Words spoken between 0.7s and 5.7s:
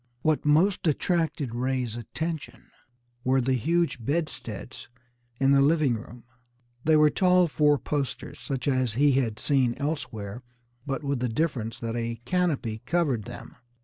attracted Ray's attention were the huge bedsteads in the